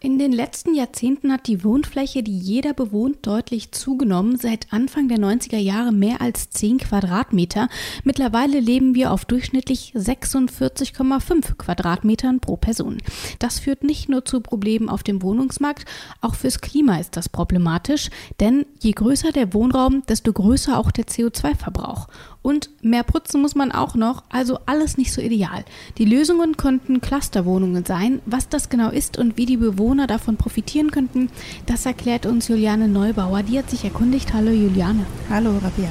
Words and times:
In 0.00 0.16
den 0.16 0.30
letzten 0.30 0.76
Jahrzehnten 0.76 1.32
hat 1.32 1.48
die 1.48 1.64
Wohnfläche, 1.64 2.22
die 2.22 2.38
jeder 2.38 2.72
bewohnt, 2.72 3.26
deutlich 3.26 3.72
zugenommen. 3.72 4.36
Seit 4.36 4.72
Anfang 4.72 5.08
der 5.08 5.18
90er 5.18 5.56
Jahre 5.56 5.90
mehr 5.90 6.20
als 6.20 6.50
10 6.50 6.78
Quadratmeter. 6.78 7.68
Mittlerweile 8.04 8.60
leben 8.60 8.94
wir 8.94 9.10
auf 9.10 9.24
durchschnittlich 9.24 9.94
46,5 9.96 11.56
Quadratmetern 11.56 12.38
pro 12.38 12.56
Person. 12.56 12.98
Das 13.40 13.58
führt 13.58 13.82
nicht 13.82 14.08
nur 14.08 14.24
zu 14.24 14.40
Problemen 14.40 14.88
auf 14.88 15.02
dem 15.02 15.20
Wohnungsmarkt, 15.20 15.84
auch 16.20 16.36
fürs 16.36 16.60
Klima 16.60 16.98
ist 16.98 17.16
das 17.16 17.28
problematisch, 17.28 18.10
denn 18.38 18.66
je 18.80 18.92
größer 18.92 19.32
der 19.32 19.52
Wohnraum, 19.52 20.04
desto 20.08 20.32
größer 20.32 20.78
auch 20.78 20.92
der 20.92 21.06
CO2-Verbrauch. 21.06 22.06
Und 22.48 22.70
mehr 22.80 23.02
putzen 23.02 23.42
muss 23.42 23.54
man 23.54 23.72
auch 23.72 23.94
noch, 23.94 24.22
also 24.30 24.58
alles 24.64 24.96
nicht 24.96 25.12
so 25.12 25.20
ideal. 25.20 25.66
Die 25.98 26.06
Lösungen 26.06 26.56
könnten 26.56 27.02
Clusterwohnungen 27.02 27.84
sein. 27.84 28.22
Was 28.24 28.48
das 28.48 28.70
genau 28.70 28.88
ist 28.88 29.18
und 29.18 29.36
wie 29.36 29.44
die 29.44 29.58
Bewohner 29.58 30.06
davon 30.06 30.38
profitieren 30.38 30.90
könnten, 30.90 31.28
das 31.66 31.84
erklärt 31.84 32.24
uns 32.24 32.48
Juliane 32.48 32.88
Neubauer. 32.88 33.42
Die 33.42 33.58
hat 33.58 33.68
sich 33.68 33.84
erkundigt. 33.84 34.32
Hallo 34.32 34.50
Juliane. 34.50 35.04
Hallo 35.28 35.58
Rabia. 35.58 35.90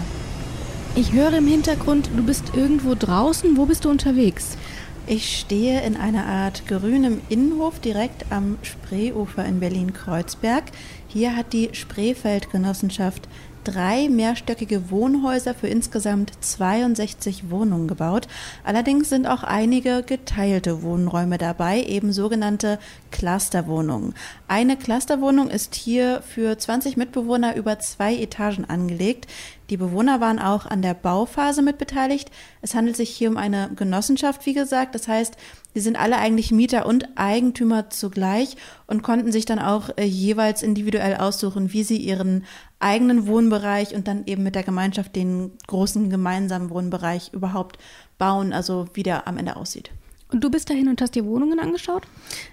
Ich 0.95 1.13
höre 1.13 1.33
im 1.33 1.45
Hintergrund, 1.45 2.09
du 2.17 2.23
bist 2.23 2.45
irgendwo 2.55 2.95
draußen. 2.95 3.55
Wo 3.55 3.67
bist 3.67 3.85
du 3.85 3.91
unterwegs? 3.91 4.57
Ich 5.05 5.37
stehe 5.37 5.83
in 5.83 5.95
einer 5.95 6.25
Art 6.25 6.65
grünem 6.65 7.21
Innenhof 7.29 7.77
direkt 7.81 8.31
am 8.31 8.57
Spreeufer 8.63 9.45
in 9.45 9.59
Berlin-Kreuzberg. 9.59 10.63
Hier 11.07 11.35
hat 11.35 11.53
die 11.53 11.69
Spreefeld-Genossenschaft 11.73 13.27
drei 13.67 14.07
mehrstöckige 14.07 14.89
Wohnhäuser 14.89 15.53
für 15.53 15.67
insgesamt 15.67 16.31
62 16.39 17.49
Wohnungen 17.49 17.89
gebaut. 17.89 18.27
Allerdings 18.63 19.09
sind 19.09 19.27
auch 19.27 19.43
einige 19.43 20.03
geteilte 20.03 20.83
Wohnräume 20.83 21.37
dabei, 21.37 21.83
eben 21.83 22.13
sogenannte 22.13 22.79
Clusterwohnungen. 23.11 24.13
Eine 24.47 24.77
Clusterwohnung 24.77 25.49
ist 25.49 25.75
hier 25.75 26.21
für 26.21 26.57
20 26.57 26.95
Mitbewohner 26.95 27.55
über 27.55 27.77
zwei 27.79 28.15
Etagen 28.15 28.63
angelegt. 28.63 29.27
Die 29.69 29.77
Bewohner 29.77 30.21
waren 30.21 30.39
auch 30.39 30.65
an 30.65 30.81
der 30.81 30.93
Bauphase 30.93 31.61
mit 31.61 31.77
beteiligt. 31.77 32.31
Es 32.61 32.73
handelt 32.73 32.95
sich 32.95 33.09
hier 33.09 33.29
um 33.29 33.37
eine 33.37 33.69
Genossenschaft, 33.75 34.45
wie 34.45 34.53
gesagt. 34.53 34.95
Das 34.95 35.07
heißt, 35.07 35.35
sie 35.73 35.81
sind 35.81 35.99
alle 35.99 36.17
eigentlich 36.17 36.51
Mieter 36.51 36.85
und 36.85 37.07
Eigentümer 37.15 37.89
zugleich 37.89 38.55
und 38.87 39.03
konnten 39.03 39.31
sich 39.31 39.45
dann 39.45 39.59
auch 39.59 39.89
äh, 39.97 40.05
jeweils 40.05 40.63
individuell 40.63 41.17
aussuchen, 41.17 41.73
wie 41.73 41.83
sie 41.83 41.97
ihren 41.97 42.45
eigenen 42.79 43.27
Wohnbereich 43.27 43.93
und 43.93 44.07
dann 44.07 44.25
eben 44.25 44.43
mit 44.43 44.55
der 44.55 44.63
Gemeinschaft 44.63 45.15
den 45.15 45.51
großen 45.67 46.09
gemeinsamen 46.09 46.69
Wohnbereich 46.69 47.33
überhaupt 47.33 47.77
bauen, 48.17 48.53
also 48.53 48.85
wie 48.93 49.03
der 49.03 49.27
am 49.27 49.37
Ende 49.37 49.57
aussieht. 49.57 49.91
Und 50.29 50.43
du 50.43 50.49
bist 50.49 50.69
dahin 50.69 50.89
und 50.89 51.01
hast 51.01 51.15
dir 51.15 51.25
Wohnungen 51.25 51.59
angeschaut? 51.59 52.03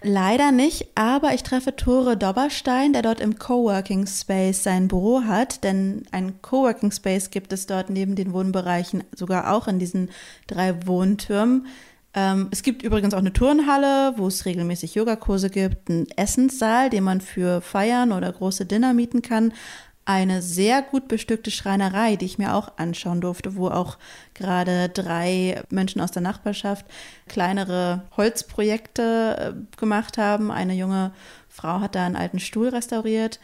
Leider 0.02 0.52
nicht, 0.52 0.86
aber 0.94 1.34
ich 1.34 1.42
treffe 1.42 1.74
Tore 1.74 2.16
Dobberstein, 2.16 2.92
der 2.92 3.02
dort 3.02 3.20
im 3.20 3.36
Coworking 3.36 4.06
Space 4.06 4.62
sein 4.62 4.86
Büro 4.86 5.22
hat, 5.22 5.64
denn 5.64 6.04
ein 6.12 6.40
Coworking 6.40 6.92
Space 6.92 7.30
gibt 7.30 7.52
es 7.52 7.66
dort 7.66 7.90
neben 7.90 8.14
den 8.14 8.32
Wohnbereichen 8.32 9.02
sogar 9.12 9.52
auch 9.52 9.66
in 9.66 9.80
diesen 9.80 10.10
drei 10.46 10.86
Wohntürmen. 10.86 11.66
Ähm, 12.14 12.46
es 12.52 12.62
gibt 12.62 12.82
übrigens 12.82 13.12
auch 13.12 13.18
eine 13.18 13.32
Turnhalle, 13.32 14.14
wo 14.18 14.28
es 14.28 14.46
regelmäßig 14.46 14.94
Yogakurse 14.94 15.50
gibt, 15.50 15.90
einen 15.90 16.06
Essenssaal, 16.16 16.90
den 16.90 17.02
man 17.02 17.20
für 17.20 17.60
Feiern 17.60 18.12
oder 18.12 18.30
große 18.30 18.66
Dinner 18.66 18.94
mieten 18.94 19.20
kann, 19.20 19.52
eine 20.04 20.42
sehr 20.42 20.82
gut 20.82 21.08
bestückte 21.08 21.50
Schreinerei, 21.50 22.16
die 22.16 22.26
ich 22.26 22.38
mir 22.38 22.54
auch 22.54 22.76
anschauen 22.76 23.20
durfte, 23.20 23.56
wo 23.56 23.68
auch 23.68 23.96
gerade 24.34 24.88
drei 24.88 25.62
Menschen 25.70 26.00
aus 26.00 26.10
der 26.10 26.22
Nachbarschaft 26.22 26.84
kleinere 27.26 28.02
Holzprojekte 28.16 29.54
äh, 29.56 29.78
gemacht 29.78 30.18
haben. 30.18 30.50
Eine 30.50 30.74
junge 30.74 31.12
Frau 31.48 31.80
hat 31.80 31.94
da 31.94 32.04
einen 32.04 32.16
alten 32.16 32.40
Stuhl 32.40 32.68
restauriert. 32.68 33.40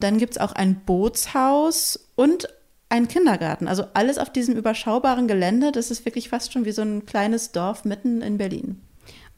Dann 0.00 0.18
gibt 0.18 0.32
es 0.32 0.40
auch 0.40 0.52
ein 0.52 0.80
Bootshaus 0.80 2.08
und 2.16 2.48
ein 2.88 3.06
Kindergarten. 3.06 3.68
Also 3.68 3.84
alles 3.94 4.18
auf 4.18 4.30
diesem 4.30 4.56
überschaubaren 4.56 5.28
Gelände. 5.28 5.70
Das 5.70 5.90
ist 5.90 6.04
wirklich 6.04 6.28
fast 6.28 6.52
schon 6.52 6.64
wie 6.64 6.72
so 6.72 6.82
ein 6.82 7.06
kleines 7.06 7.52
Dorf 7.52 7.84
mitten 7.84 8.20
in 8.20 8.36
Berlin. 8.36 8.80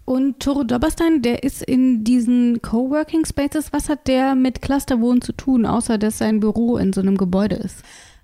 Und 0.04 0.40
Toro 0.40 0.64
Dobberstein, 0.64 1.22
der 1.22 1.42
ist 1.42 1.62
in 1.62 2.04
diesen 2.04 2.60
Coworking 2.60 3.24
Spaces. 3.24 3.72
Was 3.72 3.88
hat 3.88 4.08
der 4.08 4.34
mit 4.34 4.60
Clusterwohnen 4.62 5.22
zu 5.22 5.32
tun, 5.32 5.64
außer 5.64 5.98
dass 5.98 6.18
sein 6.18 6.40
Büro 6.40 6.76
in 6.76 6.92
so 6.92 7.00
einem 7.00 7.16
Gebäude 7.16 7.56
ist? 7.56 7.82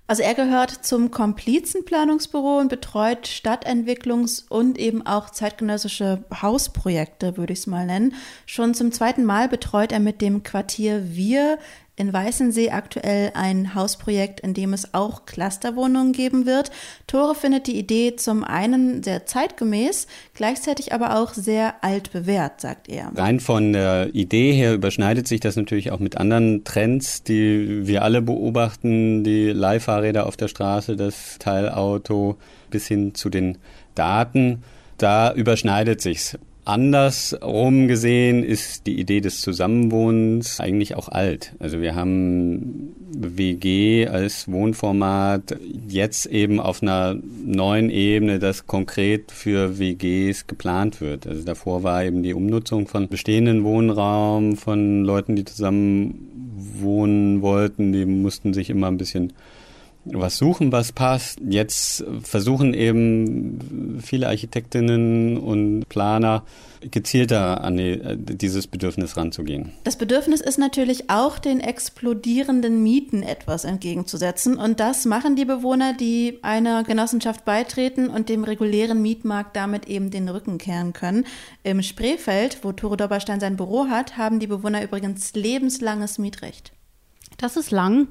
Also 0.09 0.23
er 0.23 0.33
gehört 0.33 0.71
zum 0.71 1.11
Komplizenplanungsbüro 1.11 2.57
und 2.57 2.69
betreut 2.69 3.27
Stadtentwicklungs- 3.27 4.43
und 4.49 4.79
eben 4.79 5.05
auch 5.05 5.29
zeitgenössische 5.29 6.23
Hausprojekte, 6.41 7.37
würde 7.37 7.53
ich 7.53 7.59
es 7.59 7.67
mal 7.67 7.85
nennen. 7.85 8.15
Schon 8.47 8.73
zum 8.73 8.91
zweiten 8.91 9.23
Mal 9.23 9.47
betreut 9.47 9.91
er 9.91 9.99
mit 9.99 10.19
dem 10.21 10.41
Quartier 10.41 11.15
Wir 11.15 11.59
in 11.99 12.13
Weißensee 12.13 12.71
aktuell 12.71 13.31
ein 13.33 13.75
Hausprojekt, 13.75 14.39
in 14.39 14.53
dem 14.53 14.73
es 14.73 14.93
auch 14.93 15.25
Clusterwohnungen 15.25 16.13
geben 16.13 16.45
wird. 16.45 16.71
Tore 17.07 17.35
findet 17.35 17.67
die 17.67 17.77
Idee 17.77 18.15
zum 18.15 18.43
einen 18.43 19.03
sehr 19.03 19.25
zeitgemäß, 19.25 20.07
gleichzeitig 20.33 20.93
aber 20.93 21.19
auch 21.19 21.33
sehr 21.33 21.83
altbewährt, 21.83 22.61
sagt 22.61 22.87
er. 22.87 23.11
Rein 23.15 23.41
von 23.41 23.73
der 23.73 24.15
Idee 24.15 24.53
her 24.53 24.73
überschneidet 24.73 25.27
sich 25.27 25.41
das 25.41 25.57
natürlich 25.57 25.91
auch 25.91 25.99
mit 25.99 26.17
anderen 26.17 26.63
Trends, 26.63 27.23
die 27.23 27.85
wir 27.85 28.03
alle 28.03 28.21
beobachten, 28.21 29.25
die 29.25 29.49
Leihfahrräder 29.49 30.25
auf 30.25 30.37
der 30.37 30.47
Straße, 30.47 30.95
das 30.95 31.37
Teilauto 31.39 32.37
bis 32.69 32.87
hin 32.87 33.13
zu 33.13 33.29
den 33.29 33.57
Daten. 33.95 34.63
Da 34.97 35.33
überschneidet 35.33 36.01
sich's. 36.01 36.37
Andersrum 36.69 37.87
gesehen 37.87 38.43
ist 38.43 38.85
die 38.85 38.99
Idee 38.99 39.21
des 39.21 39.41
Zusammenwohnens 39.41 40.59
eigentlich 40.59 40.93
auch 40.93 41.09
alt. 41.09 41.55
Also 41.57 41.81
wir 41.81 41.95
haben 41.95 42.93
WG 43.11 44.07
als 44.07 44.47
Wohnformat 44.51 45.57
jetzt 45.87 46.27
eben 46.27 46.59
auf 46.59 46.83
einer 46.83 47.17
neuen 47.43 47.89
Ebene, 47.89 48.37
das 48.37 48.67
konkret 48.67 49.31
für 49.31 49.79
WGs 49.79 50.45
geplant 50.45 51.01
wird. 51.01 51.25
Also 51.25 51.43
davor 51.43 51.81
war 51.81 52.03
eben 52.03 52.21
die 52.21 52.35
Umnutzung 52.35 52.87
von 52.87 53.07
bestehenden 53.07 53.63
Wohnraum, 53.63 54.55
von 54.55 55.03
Leuten, 55.03 55.35
die 55.35 55.45
zusammen 55.45 56.27
wohnen 56.79 57.41
wollten, 57.41 57.93
die 57.93 58.05
mussten 58.05 58.53
sich 58.53 58.69
immer 58.69 58.89
ein 58.89 58.97
bisschen 58.97 59.33
was 60.05 60.37
suchen, 60.37 60.71
was 60.71 60.91
passt. 60.91 61.39
Jetzt 61.47 62.03
versuchen 62.23 62.73
eben 62.73 63.99
viele 64.01 64.27
Architektinnen 64.27 65.37
und 65.37 65.87
Planer 65.89 66.43
gezielter 66.91 67.63
an 67.63 67.77
die, 67.77 67.99
dieses 68.15 68.67
Bedürfnis 68.67 69.17
ranzugehen. 69.17 69.73
Das 69.83 69.97
Bedürfnis 69.97 70.39
ist 70.39 70.57
natürlich 70.57 71.09
auch 71.09 71.37
den 71.37 71.59
explodierenden 71.59 72.81
Mieten 72.81 73.21
etwas 73.21 73.65
entgegenzusetzen. 73.65 74.57
Und 74.57 74.79
das 74.79 75.05
machen 75.05 75.35
die 75.35 75.45
Bewohner, 75.45 75.93
die 75.93 76.39
einer 76.41 76.83
Genossenschaft 76.83 77.43
beitreten 77.43 78.07
und 78.07 78.29
dem 78.29 78.43
regulären 78.43 79.01
Mietmarkt 79.01 79.55
damit 79.55 79.87
eben 79.87 80.09
den 80.09 80.29
Rücken 80.29 80.57
kehren 80.57 80.93
können. 80.93 81.25
Im 81.63 81.81
Spreefeld, 81.81 82.59
wo 82.63 82.71
Tore 82.71 82.97
Dobberstein 82.97 83.39
sein 83.39 83.57
Büro 83.57 83.87
hat, 83.87 84.17
haben 84.17 84.39
die 84.39 84.47
Bewohner 84.47 84.81
übrigens 84.81 85.33
lebenslanges 85.33 86.17
Mietrecht. 86.17 86.71
Das 87.37 87.57
ist 87.57 87.71
lang. 87.71 88.07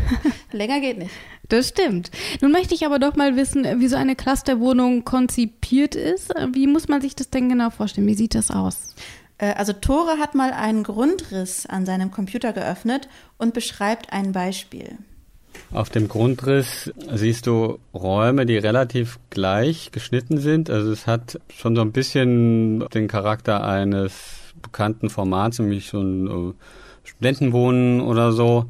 Länger 0.52 0.80
geht 0.80 0.98
nicht. 0.98 1.10
Das 1.48 1.68
stimmt. 1.68 2.10
Nun 2.40 2.52
möchte 2.52 2.74
ich 2.74 2.84
aber 2.84 2.98
doch 2.98 3.16
mal 3.16 3.36
wissen, 3.36 3.64
wie 3.80 3.88
so 3.88 3.96
eine 3.96 4.16
Clusterwohnung 4.16 5.04
konzipiert 5.04 5.94
ist. 5.94 6.32
Wie 6.52 6.66
muss 6.66 6.88
man 6.88 7.00
sich 7.00 7.16
das 7.16 7.30
denn 7.30 7.48
genau 7.48 7.70
vorstellen? 7.70 8.06
Wie 8.06 8.14
sieht 8.14 8.34
das 8.34 8.50
aus? 8.50 8.94
Äh, 9.38 9.54
also 9.54 9.72
Tore 9.72 10.18
hat 10.18 10.34
mal 10.34 10.52
einen 10.52 10.82
Grundriss 10.82 11.64
an 11.64 11.86
seinem 11.86 12.10
Computer 12.10 12.52
geöffnet 12.52 13.08
und 13.38 13.54
beschreibt 13.54 14.12
ein 14.12 14.32
Beispiel. 14.32 14.98
Auf 15.72 15.90
dem 15.90 16.08
Grundriss 16.08 16.92
siehst 17.14 17.46
du 17.46 17.78
Räume, 17.92 18.46
die 18.46 18.56
relativ 18.56 19.18
gleich 19.30 19.90
geschnitten 19.92 20.38
sind. 20.38 20.70
Also 20.70 20.92
es 20.92 21.06
hat 21.06 21.40
schon 21.54 21.76
so 21.76 21.82
ein 21.82 21.92
bisschen 21.92 22.86
den 22.90 23.08
Charakter 23.08 23.64
eines 23.64 24.52
bekannten 24.62 25.10
Formats, 25.10 25.58
nämlich 25.58 25.88
so 25.88 26.00
ein 26.00 26.26
äh, 26.26 26.54
Studentenwohnen 27.08 28.00
oder 28.00 28.32
so. 28.32 28.66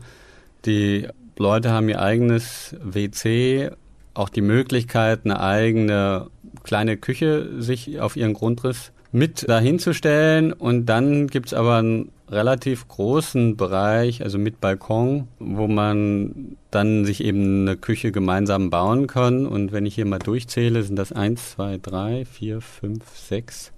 Die 0.64 1.08
Leute 1.36 1.70
haben 1.70 1.88
ihr 1.88 2.00
eigenes 2.00 2.74
WC, 2.82 3.70
auch 4.14 4.28
die 4.28 4.40
Möglichkeit, 4.40 5.20
eine 5.24 5.40
eigene 5.40 6.28
kleine 6.64 6.96
Küche 6.96 7.62
sich 7.62 8.00
auf 8.00 8.16
ihren 8.16 8.34
Grundriss 8.34 8.92
mit 9.12 9.48
dahinzustellen. 9.48 10.52
Und 10.52 10.86
dann 10.86 11.28
gibt's 11.28 11.54
aber 11.54 11.76
einen 11.76 12.10
relativ 12.30 12.88
großen 12.88 13.56
Bereich, 13.56 14.22
also 14.22 14.38
mit 14.38 14.60
Balkon, 14.60 15.28
wo 15.38 15.66
man 15.66 16.56
dann 16.70 17.04
sich 17.04 17.24
eben 17.24 17.62
eine 17.62 17.76
Küche 17.76 18.12
gemeinsam 18.12 18.70
bauen 18.70 19.06
kann. 19.06 19.46
Und 19.46 19.72
wenn 19.72 19.86
ich 19.86 19.94
hier 19.94 20.06
mal 20.06 20.18
durchzähle, 20.18 20.82
sind 20.82 20.96
das 20.96 21.12
eins, 21.12 21.52
zwei, 21.52 21.78
drei, 21.78 22.24
vier, 22.24 22.60
fünf, 22.60 23.16
sechs, 23.16 23.72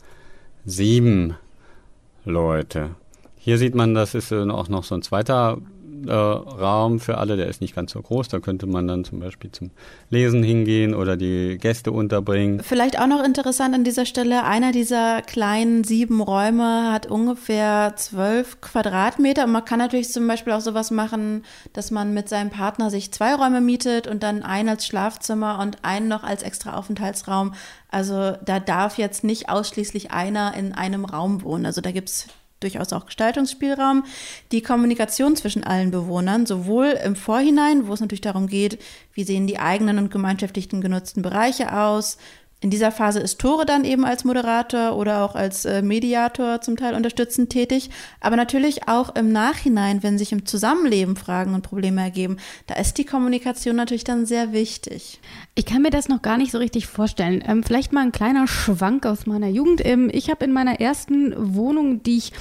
sieben 0.64 1.36
Leute. 2.24 2.90
Hier 3.42 3.56
sieht 3.56 3.74
man, 3.74 3.94
das 3.94 4.14
ist 4.14 4.32
auch 4.32 4.68
noch 4.68 4.84
so 4.84 4.94
ein 4.94 5.00
zweiter 5.00 5.58
äh, 6.06 6.12
Raum 6.12 7.00
für 7.00 7.18
alle, 7.18 7.36
der 7.36 7.46
ist 7.48 7.60
nicht 7.60 7.74
ganz 7.74 7.92
so 7.92 8.02
groß. 8.02 8.28
Da 8.28 8.38
könnte 8.38 8.66
man 8.66 8.86
dann 8.86 9.04
zum 9.04 9.20
Beispiel 9.20 9.50
zum 9.50 9.70
Lesen 10.10 10.42
hingehen 10.42 10.94
oder 10.94 11.16
die 11.16 11.56
Gäste 11.58 11.90
unterbringen. 11.90 12.60
Vielleicht 12.62 12.98
auch 13.00 13.06
noch 13.06 13.24
interessant 13.24 13.74
an 13.74 13.82
dieser 13.82 14.06
Stelle, 14.06 14.44
einer 14.44 14.72
dieser 14.72 15.22
kleinen 15.22 15.84
sieben 15.84 16.20
Räume 16.20 16.92
hat 16.92 17.06
ungefähr 17.06 17.94
zwölf 17.96 18.60
Quadratmeter. 18.60 19.44
Und 19.44 19.52
man 19.52 19.64
kann 19.64 19.78
natürlich 19.78 20.12
zum 20.12 20.26
Beispiel 20.26 20.52
auch 20.52 20.60
sowas 20.60 20.90
machen, 20.90 21.44
dass 21.72 21.90
man 21.90 22.12
mit 22.12 22.28
seinem 22.28 22.50
Partner 22.50 22.90
sich 22.90 23.10
zwei 23.10 23.34
Räume 23.34 23.60
mietet 23.60 24.06
und 24.06 24.22
dann 24.22 24.42
einen 24.42 24.68
als 24.68 24.86
Schlafzimmer 24.86 25.60
und 25.60 25.78
einen 25.82 26.08
noch 26.08 26.24
als 26.24 26.42
extra 26.42 26.76
Aufenthaltsraum. 26.76 27.54
Also 27.90 28.36
da 28.44 28.60
darf 28.60 28.98
jetzt 28.98 29.24
nicht 29.24 29.48
ausschließlich 29.48 30.10
einer 30.10 30.54
in 30.54 30.72
einem 30.74 31.04
Raum 31.04 31.42
wohnen. 31.42 31.66
Also 31.66 31.80
da 31.80 31.90
gibt 31.90 32.10
es 32.10 32.26
durchaus 32.60 32.92
auch 32.92 33.06
Gestaltungsspielraum. 33.06 34.04
Die 34.52 34.62
Kommunikation 34.62 35.36
zwischen 35.36 35.64
allen 35.64 35.90
Bewohnern, 35.90 36.46
sowohl 36.46 36.86
im 37.04 37.16
Vorhinein, 37.16 37.86
wo 37.86 37.92
es 37.92 38.00
natürlich 38.00 38.20
darum 38.20 38.46
geht, 38.46 38.80
wie 39.14 39.24
sehen 39.24 39.46
die 39.46 39.58
eigenen 39.58 39.98
und 39.98 40.10
gemeinschaftlichen 40.10 40.80
genutzten 40.80 41.22
Bereiche 41.22 41.76
aus, 41.76 42.18
in 42.62 42.68
dieser 42.68 42.92
Phase 42.92 43.20
ist 43.20 43.40
Tore 43.40 43.64
dann 43.64 43.86
eben 43.86 44.04
als 44.04 44.24
Moderator 44.24 44.94
oder 44.94 45.24
auch 45.24 45.34
als 45.34 45.64
äh, 45.64 45.80
Mediator 45.80 46.60
zum 46.60 46.76
Teil 46.76 46.94
unterstützend 46.94 47.48
tätig, 47.48 47.88
aber 48.20 48.36
natürlich 48.36 48.86
auch 48.86 49.14
im 49.16 49.32
Nachhinein, 49.32 50.02
wenn 50.02 50.18
sich 50.18 50.30
im 50.32 50.44
Zusammenleben 50.44 51.16
Fragen 51.16 51.54
und 51.54 51.62
Probleme 51.62 52.02
ergeben, 52.02 52.36
da 52.66 52.74
ist 52.74 52.98
die 52.98 53.06
Kommunikation 53.06 53.76
natürlich 53.76 54.04
dann 54.04 54.26
sehr 54.26 54.52
wichtig. 54.52 55.20
Ich 55.60 55.66
kann 55.66 55.82
mir 55.82 55.90
das 55.90 56.08
noch 56.08 56.22
gar 56.22 56.38
nicht 56.38 56.52
so 56.52 56.56
richtig 56.56 56.86
vorstellen. 56.86 57.44
Ähm, 57.46 57.62
vielleicht 57.62 57.92
mal 57.92 58.00
ein 58.00 58.12
kleiner 58.12 58.48
Schwank 58.48 59.04
aus 59.04 59.26
meiner 59.26 59.48
Jugend. 59.48 59.84
Ähm, 59.84 60.08
ich 60.10 60.30
habe 60.30 60.46
in 60.46 60.54
meiner 60.54 60.80
ersten 60.80 61.34
Wohnung, 61.36 62.02
die 62.02 62.16
ich 62.16 62.32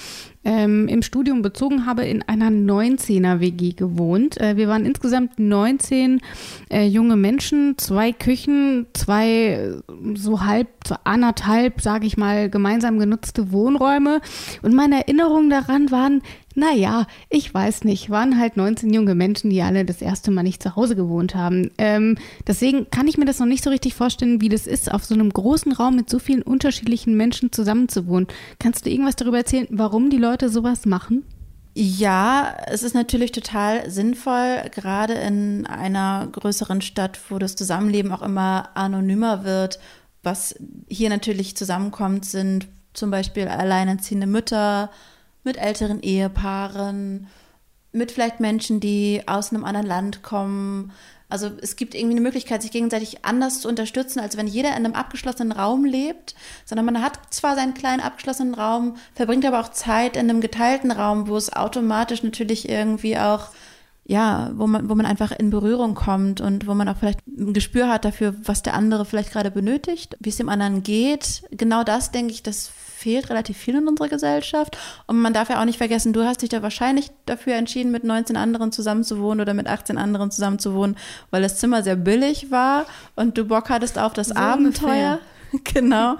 ähm, 0.46 0.88
im 0.88 1.02
Studium 1.02 1.42
bezogen 1.42 1.86
habe, 1.86 2.06
in 2.06 2.22
einer 2.24 2.48
19er 2.48 3.42
WG 3.42 3.74
gewohnt. 3.74 4.40
Äh, 4.40 4.56
wir 4.56 4.70
waren 4.70 4.86
insgesamt 4.86 5.38
19 5.38 6.22
äh, 6.70 6.86
junge 6.86 7.18
Menschen, 7.18 7.78
zwei 7.78 8.14
Küchen, 8.14 8.88
zwei 8.94 9.74
so 10.14 10.46
halb, 10.46 10.70
so 10.88 10.96
anderthalb, 11.04 11.82
sage 11.82 12.08
ich 12.08 12.16
mal, 12.16 12.50
gemeinsam 12.50 13.00
genutzte 13.00 13.52
Wohnräume. 13.52 14.22
Und 14.62 14.74
meine 14.74 14.96
Erinnerungen 14.96 15.50
daran 15.50 15.92
waren 15.92 16.22
naja, 16.56 17.08
ich 17.30 17.54
weiß 17.54 17.84
nicht, 17.84 18.10
waren 18.10 18.40
halt 18.40 18.58
19 18.58 18.94
junge 18.94 19.16
Menschen, 19.16 19.50
die 19.50 19.62
alle 19.62 19.86
das 19.86 20.02
erste 20.02 20.32
Mal 20.32 20.44
nicht 20.44 20.64
zu 20.64 20.76
Hause 20.76 20.96
gewohnt 20.96 21.36
haben. 21.36 21.72
Ähm, 21.78 22.18
deswegen 22.48 22.90
kann 22.90 23.08
ich 23.08 23.18
mir 23.18 23.26
das 23.26 23.40
noch 23.40 23.46
nicht 23.46 23.64
so 23.64 23.70
richtig 23.70 23.94
vorstellen, 23.94 24.42
wie 24.42 24.50
das 24.50 24.68
ist, 24.68 24.92
auf 24.92 25.06
so 25.06 25.14
einem 25.14 25.32
großen 25.32 25.72
Raum 25.72 25.96
mit 25.96 26.10
so 26.10 26.20
vielen 26.20 26.42
unterschiedlichen 26.42 27.16
Menschen 27.16 27.52
zusammenzuwohnen. 27.52 28.28
Kannst 28.58 28.86
du 28.86 28.90
irgendwas 28.90 29.16
darüber 29.16 29.38
erzählen, 29.38 29.68
warum 29.70 30.10
die 30.10 30.18
Leute 30.18 30.50
sowas 30.50 30.86
machen? 30.86 31.24
Ja, 31.76 32.58
es 32.68 32.84
ist 32.84 32.96
natürlich 32.96 33.32
total 33.32 33.90
sinnvoll, 33.90 34.64
gerade 34.74 35.14
in 35.14 35.66
einer 35.66 36.28
größeren 36.32 36.82
Stadt, 36.82 37.20
wo 37.30 37.38
das 37.38 37.56
Zusammenleben 37.56 38.12
auch 38.12 38.24
immer 38.24 38.70
anonymer 38.76 39.46
wird. 39.46 39.80
Was 40.24 40.56
hier 40.90 41.10
natürlich 41.10 41.56
zusammenkommt, 41.56 42.26
sind 42.26 42.68
zum 42.94 43.12
Beispiel 43.12 43.48
alleinerziehende 43.48 44.28
Mütter, 44.28 44.90
mit 45.44 45.58
älteren 45.58 46.02
Ehepaaren, 46.02 47.28
mit 47.92 48.12
vielleicht 48.12 48.40
Menschen, 48.40 48.80
die 48.80 49.24
aus 49.26 49.52
einem 49.52 49.66
anderen 49.66 49.88
Land 49.88 50.22
kommen. 50.22 50.92
Also 51.28 51.52
es 51.62 51.76
gibt 51.76 51.94
irgendwie 51.96 52.16
eine 52.16 52.22
Möglichkeit, 52.22 52.62
sich 52.62 52.72
gegenseitig 52.72 53.24
anders 53.24 53.62
zu 53.62 53.68
unterstützen, 53.68 54.20
als 54.20 54.36
wenn 54.36 54.48
jeder 54.48 54.70
in 54.70 54.78
einem 54.78 54.96
abgeschlossenen 54.96 55.52
Raum 55.52 55.86
lebt, 55.86 56.36
sondern 56.66 56.86
man 56.86 57.04
hat 57.04 57.20
zwar 57.30 57.56
seinen 57.56 57.74
kleinen 57.74 58.02
abgeschlossenen 58.02 58.56
Raum, 58.56 58.96
verbringt 59.14 59.46
aber 59.46 59.60
auch 59.60 59.70
Zeit 59.70 60.18
in 60.18 60.30
einem 60.30 60.42
geteilten 60.42 60.92
Raum, 60.92 61.28
wo 61.28 61.38
es 61.38 61.54
automatisch 61.54 62.24
natürlich 62.24 62.68
irgendwie 62.68 63.18
auch 63.18 63.50
ja, 64.10 64.50
wo 64.56 64.66
man, 64.66 64.90
wo 64.90 64.96
man 64.96 65.06
einfach 65.06 65.32
in 65.32 65.52
Berührung 65.52 65.94
kommt 65.94 66.42
und 66.42 66.66
wo 66.66 66.74
man 66.74 66.90
auch 66.90 66.98
vielleicht 66.98 67.20
ein 67.28 67.54
Gespür 67.54 67.88
hat 67.88 68.06
dafür, 68.06 68.34
was 68.44 68.64
der 68.64 68.74
andere 68.74 69.06
vielleicht 69.06 69.32
gerade 69.32 69.52
benötigt, 69.52 70.18
wie 70.20 70.30
es 70.30 70.38
dem 70.38 70.50
anderen 70.50 70.82
geht. 70.82 71.44
Genau 71.52 71.84
das, 71.84 72.10
denke 72.10 72.34
ich, 72.34 72.42
das 72.42 72.68
fehlt 72.68 73.30
relativ 73.30 73.56
viel 73.56 73.76
in 73.76 73.88
unserer 73.88 74.08
Gesellschaft. 74.08 74.80
Und 75.06 75.22
man 75.22 75.32
darf 75.32 75.52
ja 75.52 75.62
auch 75.62 75.66
nicht 75.66 75.78
vergessen, 75.78 76.12
du 76.12 76.26
hast 76.26 76.42
dich 76.42 76.50
da 76.50 76.64
wahrscheinlich 76.64 77.12
dafür 77.28 77.54
entschieden, 77.54 77.92
mit 77.92 78.04
19 78.04 78.36
anderen 78.36 78.72
zusammenzuwohnen 78.72 79.42
oder 79.42 79.54
mit 79.54 79.68
18 79.68 80.00
anderen 80.00 80.32
zusammenzuwohnen, 80.32 80.98
weil 81.30 81.44
das 81.44 81.60
Zimmer 81.60 81.84
sehr 81.84 81.96
billig 81.96 82.50
war 82.50 82.88
und 83.16 83.38
du 83.38 83.46
Bock 83.46 83.70
hattest 83.70 84.00
auf 84.00 84.14
das 84.14 84.30
so 84.30 84.36
Abenteuer. 84.36 85.20
Ungefähr. 85.52 85.64
genau. 85.82 86.18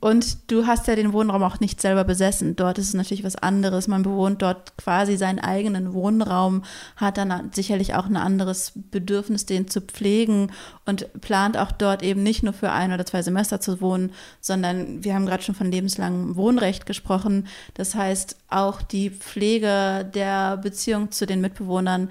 Und 0.00 0.50
du 0.50 0.66
hast 0.66 0.86
ja 0.86 0.94
den 0.94 1.12
Wohnraum 1.12 1.42
auch 1.42 1.58
nicht 1.58 1.80
selber 1.80 2.04
besessen. 2.04 2.54
Dort 2.54 2.78
ist 2.78 2.88
es 2.88 2.94
natürlich 2.94 3.24
was 3.24 3.34
anderes. 3.34 3.88
Man 3.88 4.04
bewohnt 4.04 4.42
dort 4.42 4.76
quasi 4.76 5.16
seinen 5.16 5.40
eigenen 5.40 5.92
Wohnraum, 5.92 6.62
hat 6.96 7.18
dann 7.18 7.50
sicherlich 7.52 7.94
auch 7.94 8.06
ein 8.06 8.16
anderes 8.16 8.72
Bedürfnis, 8.76 9.44
den 9.44 9.66
zu 9.66 9.80
pflegen 9.80 10.52
und 10.86 11.20
plant 11.20 11.56
auch 11.56 11.72
dort 11.72 12.04
eben 12.04 12.22
nicht 12.22 12.44
nur 12.44 12.52
für 12.52 12.70
ein 12.70 12.92
oder 12.92 13.06
zwei 13.06 13.22
Semester 13.22 13.60
zu 13.60 13.80
wohnen, 13.80 14.12
sondern 14.40 15.02
wir 15.02 15.14
haben 15.14 15.26
gerade 15.26 15.42
schon 15.42 15.56
von 15.56 15.70
lebenslangem 15.70 16.36
Wohnrecht 16.36 16.86
gesprochen. 16.86 17.48
Das 17.74 17.96
heißt, 17.96 18.36
auch 18.48 18.82
die 18.82 19.10
Pflege 19.10 20.08
der 20.14 20.58
Beziehung 20.58 21.10
zu 21.10 21.26
den 21.26 21.40
Mitbewohnern 21.40 22.10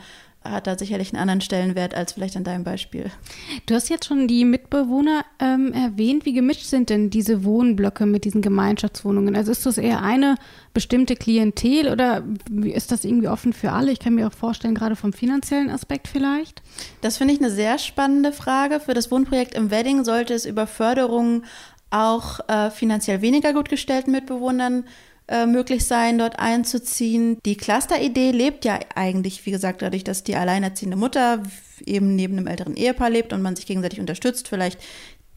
hat 0.52 0.68
da 0.68 0.78
sicherlich 0.78 1.14
einen 1.14 1.22
anderen 1.22 1.42
Stellenwert 1.42 1.94
als 1.94 2.14
vielleicht 2.14 2.38
an 2.38 2.44
deinem 2.44 2.64
Beispiel. 2.64 3.12
Du 3.66 3.76
hast 3.76 3.90
jetzt 3.90 4.06
schon 4.06 4.28
die 4.28 4.46
Mitbewohner 4.46 5.26
ähm, 5.40 5.74
erwähnt. 5.74 6.26
Wie 6.26 6.34
gemischt 6.34 6.66
sind 6.66 6.90
denn 6.90 7.10
diese 7.10 7.44
Wohnblöcke 7.44 8.06
mit 8.06 8.26
diesen 8.26 8.42
Gemeinschaftswohnungen? 8.42 9.36
Also 9.36 9.52
ist 9.52 9.66
das 9.66 9.78
eher 9.78 10.02
eine 10.02 10.36
bestimmte 10.74 11.16
Klientel 11.16 11.92
oder 11.92 12.24
ist 12.64 12.92
das 12.92 13.04
irgendwie 13.04 13.28
offen 13.28 13.54
für 13.54 13.72
alle? 13.72 13.92
Ich 13.92 14.00
kann 14.00 14.16
mir 14.16 14.28
auch 14.28 14.34
vorstellen, 14.34 14.76
gerade 14.76 14.96
vom 14.96 15.14
finanziellen 15.14 15.70
Aspekt 15.70 16.08
vielleicht. 16.08 16.62
Das 17.02 17.18
finde 17.18 17.34
ich 17.34 17.40
eine 17.40 17.52
sehr 17.52 17.78
spannende 17.80 18.32
Frage. 18.32 18.80
Für 18.80 18.94
das 18.94 19.12
Wohnprojekt 19.12 19.56
im 19.56 19.72
Wedding 19.72 20.04
sollte 20.04 20.34
es 20.34 20.46
über 20.46 20.68
Förderung 20.68 21.44
auch 21.90 22.40
äh, 22.50 22.70
finanziell 22.70 23.22
weniger 23.22 23.54
gut 23.54 23.70
gestellten 23.70 24.12
Mitbewohnern 24.12 24.86
äh, 25.28 25.46
möglich 25.46 25.86
sein, 25.86 26.18
dort 26.18 26.40
einzuziehen. 26.40 27.38
Die 27.46 27.58
Cluster-Idee 27.58 28.32
lebt 28.32 28.66
ja 28.66 28.80
eigentlich, 28.96 29.46
wie 29.46 29.52
gesagt, 29.52 29.82
dadurch, 29.82 30.04
dass 30.04 30.24
die 30.24 30.36
alleinerziehende 30.36 30.98
Mutter 30.98 31.44
eben 31.86 32.16
neben 32.16 32.38
einem 32.38 32.48
älteren 32.48 32.76
Ehepaar 32.76 33.10
lebt 33.10 33.34
und 33.34 33.42
man 33.42 33.56
sich 33.56 33.66
gegenseitig 33.66 34.00
unterstützt, 34.00 34.48
vielleicht 34.48 34.80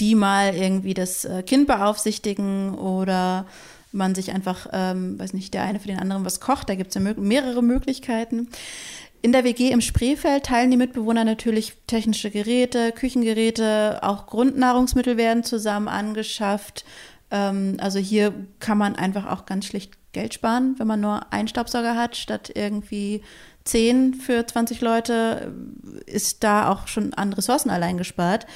die 0.00 0.14
mal 0.14 0.54
irgendwie 0.54 0.94
das 0.94 1.24
äh, 1.24 1.42
Kind 1.42 1.66
beaufsichtigen 1.66 2.74
oder 2.74 3.46
man 3.92 4.14
sich 4.14 4.32
einfach, 4.32 4.68
ähm, 4.72 5.18
weiß 5.18 5.32
nicht, 5.32 5.52
der 5.52 5.64
eine 5.64 5.80
für 5.80 5.88
den 5.88 5.98
anderen 5.98 6.24
was 6.24 6.40
kocht. 6.40 6.68
Da 6.68 6.74
gibt 6.74 6.94
es 6.94 7.02
ja 7.02 7.14
mehrere 7.16 7.62
Möglichkeiten. 7.62 8.48
In 9.22 9.32
der 9.32 9.44
WG 9.44 9.70
im 9.70 9.82
Spreefeld 9.82 10.44
teilen 10.44 10.70
die 10.70 10.78
Mitbewohner 10.78 11.24
natürlich 11.24 11.74
technische 11.86 12.30
Geräte, 12.30 12.92
Küchengeräte, 12.92 13.98
auch 14.02 14.26
Grundnahrungsmittel 14.26 15.18
werden 15.18 15.44
zusammen 15.44 15.88
angeschafft. 15.88 16.84
Ähm, 17.30 17.76
also 17.78 17.98
hier 17.98 18.32
kann 18.58 18.78
man 18.78 18.96
einfach 18.96 19.26
auch 19.26 19.46
ganz 19.46 19.66
schlicht 19.66 19.92
Geld 20.12 20.34
sparen, 20.34 20.74
wenn 20.78 20.86
man 20.86 21.00
nur 21.00 21.32
einen 21.32 21.48
Staubsauger 21.48 21.96
hat, 21.96 22.16
statt 22.16 22.50
irgendwie 22.54 23.22
zehn 23.64 24.14
für 24.14 24.44
20 24.44 24.80
Leute, 24.80 25.52
ist 26.06 26.42
da 26.42 26.68
auch 26.70 26.88
schon 26.88 27.14
an 27.14 27.32
Ressourcen 27.32 27.70
allein 27.70 27.96
gespart. 27.96 28.46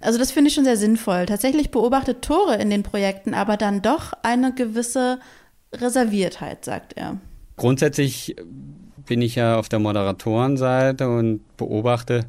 Also 0.00 0.18
das 0.18 0.30
finde 0.30 0.48
ich 0.48 0.54
schon 0.54 0.64
sehr 0.64 0.76
sinnvoll. 0.76 1.26
Tatsächlich 1.26 1.70
beobachtet 1.70 2.22
Tore 2.22 2.56
in 2.56 2.70
den 2.70 2.82
Projekten 2.82 3.34
aber 3.34 3.56
dann 3.56 3.82
doch 3.82 4.12
eine 4.22 4.54
gewisse 4.54 5.18
Reserviertheit, 5.74 6.64
sagt 6.64 6.94
er. 6.96 7.18
Grundsätzlich 7.56 8.36
bin 9.06 9.20
ich 9.22 9.34
ja 9.34 9.58
auf 9.58 9.68
der 9.68 9.78
Moderatorenseite 9.78 11.08
und 11.08 11.40
beobachte, 11.56 12.26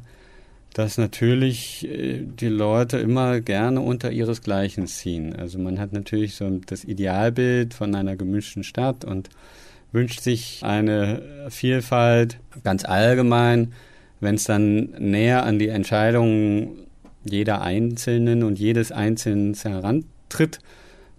dass 0.74 0.98
natürlich 0.98 1.88
äh, 1.88 2.22
die 2.24 2.48
Leute 2.48 2.98
immer 2.98 3.40
gerne 3.40 3.80
unter 3.80 4.10
ihresgleichen 4.10 4.86
ziehen. 4.86 5.34
Also 5.36 5.58
man 5.58 5.78
hat 5.78 5.92
natürlich 5.92 6.34
so 6.34 6.60
das 6.66 6.84
Idealbild 6.84 7.74
von 7.74 7.94
einer 7.94 8.16
gemischten 8.16 8.64
Stadt 8.64 9.04
und 9.04 9.28
wünscht 9.92 10.20
sich 10.20 10.60
eine 10.62 11.22
Vielfalt 11.50 12.38
ganz 12.64 12.84
allgemein. 12.84 13.72
Wenn 14.20 14.36
es 14.36 14.44
dann 14.44 14.90
näher 14.98 15.44
an 15.44 15.58
die 15.58 15.68
Entscheidungen 15.68 16.86
jeder 17.24 17.62
Einzelnen 17.62 18.42
und 18.42 18.58
jedes 18.58 18.92
Einzelnen 18.92 19.54
herantritt, 19.54 20.60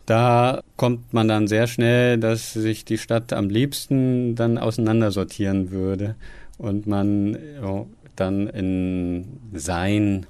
da 0.06 0.62
kommt 0.76 1.14
man 1.14 1.28
dann 1.28 1.48
sehr 1.48 1.68
schnell, 1.68 2.18
dass 2.18 2.54
sich 2.54 2.84
die 2.84 2.98
Stadt 2.98 3.32
am 3.32 3.50
liebsten 3.50 4.36
dann 4.36 4.58
auseinandersortieren 4.58 5.72
würde 5.72 6.16
und 6.58 6.88
man 6.88 7.38
dann 8.16 8.48
in 8.48 9.40
sein 9.54 10.26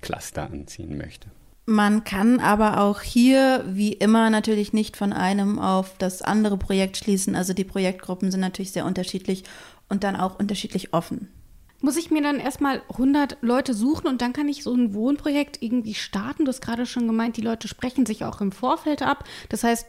Cluster 0.00 0.44
anziehen 0.44 0.96
möchte. 0.96 1.28
Man 1.66 2.04
kann 2.04 2.40
aber 2.40 2.80
auch 2.80 3.00
hier, 3.00 3.64
wie 3.66 3.94
immer, 3.94 4.28
natürlich 4.28 4.74
nicht 4.74 4.98
von 4.98 5.14
einem 5.14 5.58
auf 5.58 5.96
das 5.96 6.20
andere 6.20 6.58
Projekt 6.58 6.98
schließen. 6.98 7.34
Also 7.34 7.54
die 7.54 7.64
Projektgruppen 7.64 8.30
sind 8.30 8.40
natürlich 8.40 8.72
sehr 8.72 8.84
unterschiedlich 8.84 9.44
und 9.88 10.04
dann 10.04 10.16
auch 10.16 10.38
unterschiedlich 10.38 10.92
offen. 10.92 11.28
Muss 11.80 11.96
ich 11.96 12.10
mir 12.10 12.22
dann 12.22 12.38
erstmal 12.38 12.82
100 12.90 13.38
Leute 13.40 13.74
suchen 13.74 14.06
und 14.08 14.20
dann 14.20 14.32
kann 14.32 14.48
ich 14.48 14.62
so 14.62 14.74
ein 14.74 14.94
Wohnprojekt 14.94 15.62
irgendwie 15.62 15.94
starten? 15.94 16.44
Du 16.44 16.50
hast 16.50 16.60
gerade 16.60 16.86
schon 16.86 17.06
gemeint, 17.06 17.36
die 17.36 17.42
Leute 17.42 17.68
sprechen 17.68 18.04
sich 18.06 18.24
auch 18.24 18.40
im 18.40 18.52
Vorfeld 18.52 19.02
ab. 19.02 19.24
Das 19.48 19.64
heißt, 19.64 19.86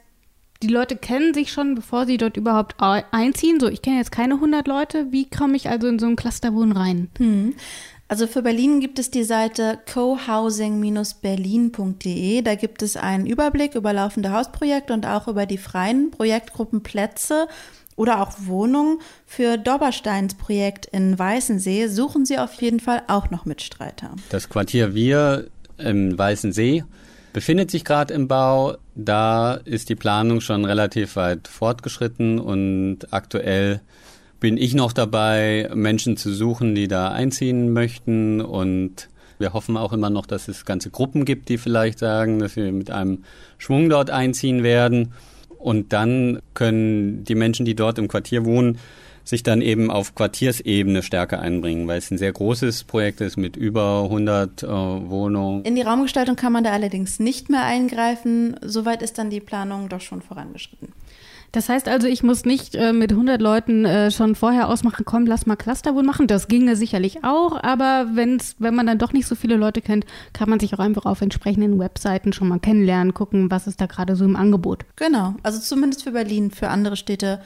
die 0.66 0.74
Leute 0.74 0.96
kennen 0.96 1.34
sich 1.34 1.52
schon, 1.52 1.76
bevor 1.76 2.06
sie 2.06 2.18
dort 2.18 2.38
überhaupt 2.38 2.76
einziehen. 2.80 3.60
So, 3.60 3.68
ich 3.68 3.82
kenne 3.82 3.98
jetzt 3.98 4.12
keine 4.12 4.36
100 4.36 4.68
Leute. 4.68 5.12
Wie 5.12 5.30
komme 5.30 5.56
ich 5.56 5.70
also 5.70 5.88
in 5.88 6.00
so 6.00 6.08
ein 6.08 6.16
Clusterwohn 6.16 6.72
rein? 6.72 7.10
Hm. 7.18 7.54
Also 8.08 8.28
für 8.28 8.44
Berlin 8.44 8.82
gibt 8.82 9.00
es 9.00 9.10
die 9.10 9.24
Seite 9.24 9.80
cohousing-berlin.de. 9.92 12.44
Da 12.44 12.54
gibt 12.54 12.84
es 12.84 12.98
einen 12.98 13.26
Überblick 13.26 13.74
über 13.74 13.94
laufende 13.94 14.32
Hausprojekte 14.32 14.94
und 14.94 15.08
auch 15.08 15.28
über 15.28 15.48
die 15.48 15.58
freien 15.58 16.12
Projektgruppenplätze 16.12 17.48
oder 17.96 18.22
auch 18.22 18.34
Wohnungen. 18.42 19.00
Für 19.26 19.58
Dobbersteins 19.58 20.36
Projekt 20.36 20.86
in 20.88 21.18
Weißensee 21.18 21.88
suchen 21.88 22.26
Sie 22.26 22.38
auf 22.38 22.54
jeden 22.62 22.80
Fall 22.80 23.02
auch 23.08 23.32
noch 23.32 23.46
Mitstreiter. 23.46 24.12
Das 24.30 24.50
Quartier 24.50 24.94
Wir 24.94 25.48
im 25.78 26.18
Weißensee 26.18 26.84
befindet 27.36 27.70
sich 27.70 27.84
gerade 27.84 28.14
im 28.14 28.30
Bau. 28.30 28.78
Da 28.96 29.56
ist 29.56 29.90
die 29.90 29.96
Planung 29.96 30.40
schon 30.40 30.64
relativ 30.64 31.18
weit 31.18 31.50
fortgeschritten 31.50 32.40
und 32.40 33.12
aktuell 33.12 33.82
bin 34.40 34.56
ich 34.56 34.74
noch 34.74 34.94
dabei, 34.94 35.70
Menschen 35.74 36.16
zu 36.16 36.34
suchen, 36.34 36.76
die 36.76 36.88
da 36.88 37.10
einziehen 37.10 37.74
möchten 37.74 38.40
und 38.40 39.10
wir 39.38 39.52
hoffen 39.52 39.76
auch 39.76 39.92
immer 39.92 40.10
noch, 40.10 40.28
dass 40.28 40.48
es 40.48 40.64
ganze 40.64 40.92
Gruppen 40.92 41.26
gibt, 41.26 41.50
die 41.50 41.58
vielleicht 41.58 42.00
sagen, 42.00 42.40
dass 42.40 42.56
wir 42.56 42.72
mit 42.72 42.90
einem 42.90 43.26
Schwung 43.58 43.90
dort 43.90 44.12
einziehen 44.12 44.64
werden. 44.64 45.12
Und 45.58 45.92
dann 45.92 46.40
können 46.54 47.26
die 47.26 47.36
Menschen, 47.36 47.66
die 47.66 47.76
dort 47.76 48.00
im 48.00 48.08
Quartier 48.08 48.46
wohnen, 48.46 48.78
sich 49.26 49.44
dann 49.44 49.62
eben 49.62 49.92
auf 49.92 50.16
Quartiersebene 50.16 51.04
stärker 51.04 51.40
einbringen, 51.40 51.88
weil 51.88 51.98
es 51.98 52.12
ein 52.12 52.18
sehr 52.18 52.32
großes 52.32 52.86
Projekt 52.86 53.20
ist 53.22 53.36
mit 53.36 53.58
über 53.58 54.04
100 54.04 54.64
äh, 54.64 54.68
Wohnungen. 54.68 55.64
In 55.64 55.76
die 55.76 55.82
Raumgestaltung 55.82 56.36
kann 56.36 56.54
man 56.54 56.64
da 56.64 56.72
allerdings 56.72 57.20
nicht 57.20 57.50
mehr 57.50 57.64
eingreifen. 57.64 58.56
Soweit 58.62 59.02
ist 59.02 59.18
dann 59.18 59.30
die 59.30 59.42
Planung 59.42 59.90
doch 59.90 60.02
schon 60.02 60.22
vorangeschritten. 60.22 60.94
Das 61.56 61.70
heißt 61.70 61.88
also, 61.88 62.06
ich 62.08 62.22
muss 62.22 62.44
nicht 62.44 62.76
äh, 62.76 62.92
mit 62.92 63.14
100 63.14 63.42
Leuten 63.42 63.86
äh, 63.86 64.12
schon 64.12 64.36
vorher 64.36 64.68
ausmachen, 64.68 65.06
komm, 65.06 65.26
lass 65.26 65.46
mal 65.46 65.56
Clusterwohn 65.56 66.06
machen. 66.06 66.28
Das 66.28 66.50
ginge 66.50 66.76
sicherlich 66.76 67.24
auch, 67.24 67.64
aber 67.64 68.08
wenn's, 68.14 68.58
wenn 68.60 68.76
man 68.76 68.86
dann 68.86 68.98
doch 68.98 69.14
nicht 69.14 69.26
so 69.26 69.36
viele 69.36 69.56
Leute 69.56 69.82
kennt, 69.82 70.06
kann 70.34 70.50
man 70.50 70.60
sich 70.60 70.74
auch 70.74 70.80
einfach 70.80 71.06
auf 71.06 71.22
entsprechenden 71.22 71.80
Webseiten 71.80 72.34
schon 72.34 72.50
mal 72.50 72.60
kennenlernen, 72.60 73.14
gucken, 73.14 73.50
was 73.52 73.68
ist 73.68 73.80
da 73.80 73.86
gerade 73.86 74.18
so 74.18 74.26
im 74.26 74.36
Angebot. 74.36 74.84
Genau, 74.98 75.36
also 75.44 75.60
zumindest 75.60 76.04
für 76.04 76.12
Berlin, 76.12 76.52
für 76.52 76.68
andere 76.68 76.98
Städte 76.98 77.40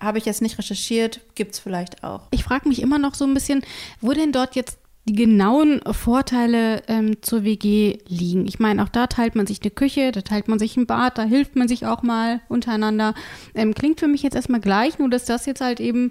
habe 0.00 0.18
ich 0.18 0.24
jetzt 0.24 0.42
nicht 0.42 0.58
recherchiert, 0.58 1.20
gibt 1.34 1.54
es 1.54 1.58
vielleicht 1.58 2.04
auch. 2.04 2.22
Ich 2.30 2.44
frage 2.44 2.68
mich 2.68 2.82
immer 2.82 2.98
noch 2.98 3.14
so 3.14 3.24
ein 3.24 3.34
bisschen, 3.34 3.62
wo 4.00 4.12
denn 4.12 4.32
dort 4.32 4.56
jetzt 4.56 4.78
die 5.06 5.14
genauen 5.14 5.80
Vorteile 5.90 6.82
ähm, 6.86 7.22
zur 7.22 7.42
WG 7.42 7.98
liegen. 8.06 8.46
Ich 8.46 8.58
meine, 8.58 8.82
auch 8.82 8.88
da 8.88 9.06
teilt 9.06 9.34
man 9.34 9.46
sich 9.46 9.62
eine 9.62 9.70
Küche, 9.70 10.12
da 10.12 10.20
teilt 10.20 10.46
man 10.46 10.58
sich 10.58 10.76
ein 10.76 10.86
Bad, 10.86 11.18
da 11.18 11.22
hilft 11.22 11.56
man 11.56 11.68
sich 11.68 11.86
auch 11.86 12.02
mal 12.02 12.40
untereinander. 12.48 13.14
Ähm, 13.54 13.74
klingt 13.74 13.98
für 13.98 14.08
mich 14.08 14.22
jetzt 14.22 14.36
erstmal 14.36 14.60
gleich, 14.60 14.98
nur 14.98 15.08
dass 15.08 15.24
das 15.24 15.46
jetzt 15.46 15.62
halt 15.62 15.80
eben 15.80 16.10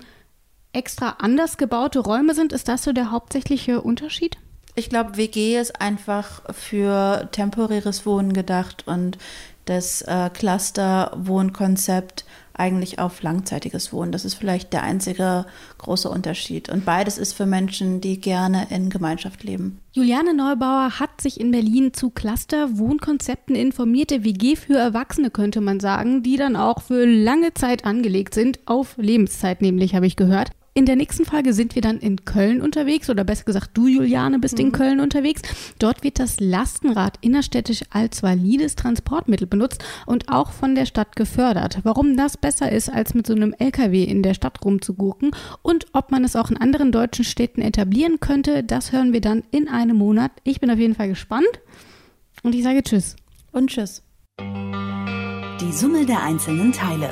extra 0.73 1.17
anders 1.19 1.57
gebaute 1.57 1.99
Räume 1.99 2.33
sind. 2.33 2.51
Ist 2.51 2.67
das 2.67 2.83
so 2.83 2.91
der 2.91 3.11
hauptsächliche 3.11 3.81
Unterschied? 3.81 4.37
Ich 4.75 4.89
glaube, 4.89 5.17
WG 5.17 5.57
ist 5.57 5.81
einfach 5.81 6.53
für 6.53 7.29
temporäres 7.31 8.05
Wohnen 8.05 8.33
gedacht 8.33 8.87
und 8.87 9.17
das 9.65 10.01
äh, 10.01 10.29
Cluster-Wohnkonzept 10.33 12.25
eigentlich 12.59 12.99
auf 12.99 13.21
langzeitiges 13.21 13.93
Wohnen. 13.93 14.11
Das 14.11 14.25
ist 14.25 14.35
vielleicht 14.35 14.73
der 14.73 14.83
einzige 14.83 15.45
große 15.77 16.09
Unterschied. 16.09 16.69
Und 16.69 16.85
beides 16.85 17.17
ist 17.17 17.33
für 17.33 17.45
Menschen, 17.45 18.01
die 18.01 18.19
gerne 18.19 18.67
in 18.69 18.89
Gemeinschaft 18.89 19.43
leben. 19.43 19.79
Juliane 19.91 20.33
Neubauer 20.33 20.99
hat 20.99 21.21
sich 21.21 21.39
in 21.39 21.51
Berlin 21.51 21.93
zu 21.93 22.09
Cluster-Wohnkonzepten 22.09 23.55
informierte 23.55 24.23
WG 24.23 24.55
für 24.55 24.77
Erwachsene, 24.77 25.31
könnte 25.31 25.61
man 25.61 25.79
sagen, 25.79 26.21
die 26.21 26.37
dann 26.37 26.55
auch 26.55 26.81
für 26.81 27.05
lange 27.05 27.53
Zeit 27.53 27.85
angelegt 27.85 28.33
sind, 28.33 28.59
auf 28.65 28.95
Lebenszeit 28.97 29.61
nämlich, 29.61 29.95
habe 29.95 30.05
ich 30.05 30.15
gehört. 30.15 30.51
In 30.73 30.85
der 30.85 30.95
nächsten 30.95 31.25
Folge 31.25 31.53
sind 31.53 31.75
wir 31.75 31.81
dann 31.81 31.99
in 31.99 32.25
Köln 32.25 32.61
unterwegs 32.61 33.09
oder 33.09 33.23
besser 33.23 33.43
gesagt, 33.43 33.71
du, 33.73 33.87
Juliane, 33.87 34.39
bist 34.39 34.57
mhm. 34.59 34.65
in 34.65 34.71
Köln 34.71 34.99
unterwegs. 34.99 35.41
Dort 35.79 36.03
wird 36.03 36.19
das 36.19 36.39
Lastenrad 36.39 37.17
innerstädtisch 37.21 37.81
als 37.89 38.21
valides 38.21 38.75
Transportmittel 38.75 39.47
benutzt 39.47 39.83
und 40.05 40.29
auch 40.29 40.51
von 40.51 40.75
der 40.75 40.85
Stadt 40.85 41.15
gefördert. 41.15 41.79
Warum 41.83 42.15
das 42.15 42.37
besser 42.37 42.71
ist, 42.71 42.89
als 42.89 43.13
mit 43.13 43.25
so 43.27 43.33
einem 43.33 43.53
LKW 43.57 44.03
in 44.03 44.23
der 44.23 44.33
Stadt 44.33 44.63
rumzugucken 44.63 45.31
und 45.61 45.87
ob 45.93 46.11
man 46.11 46.23
es 46.23 46.35
auch 46.35 46.51
in 46.51 46.57
anderen 46.57 46.91
deutschen 46.91 47.25
Städten 47.25 47.61
etablieren 47.61 48.19
könnte, 48.19 48.63
das 48.63 48.91
hören 48.91 49.11
wir 49.11 49.21
dann 49.21 49.43
in 49.51 49.67
einem 49.67 49.97
Monat. 49.97 50.31
Ich 50.43 50.59
bin 50.59 50.69
auf 50.69 50.79
jeden 50.79 50.95
Fall 50.95 51.09
gespannt 51.09 51.59
und 52.43 52.53
ich 52.53 52.63
sage 52.63 52.83
Tschüss. 52.83 53.15
Und 53.51 53.71
Tschüss. 53.71 54.03
Die 54.39 55.71
Summe 55.73 56.05
der 56.05 56.23
einzelnen 56.23 56.71
Teile. 56.71 57.11